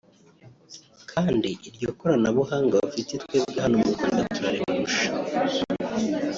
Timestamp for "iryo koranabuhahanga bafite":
1.67-3.13